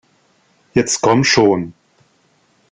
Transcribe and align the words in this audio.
Jetzt 0.73 1.01
komm 1.03 1.23
schon! 1.23 1.75